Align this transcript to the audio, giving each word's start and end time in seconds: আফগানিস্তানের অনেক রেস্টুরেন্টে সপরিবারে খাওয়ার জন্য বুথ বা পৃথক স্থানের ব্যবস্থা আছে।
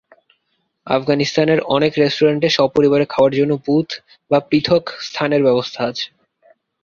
আফগানিস্তানের 0.87 1.59
অনেক 1.75 1.91
রেস্টুরেন্টে 1.95 2.49
সপরিবারে 2.49 3.05
খাওয়ার 3.05 3.33
জন্য 3.35 3.53
বুথ 3.65 3.89
বা 4.31 4.39
পৃথক 4.49 4.83
স্থানের 5.07 5.41
ব্যবস্থা 5.43 5.81
আছে। 5.89 6.07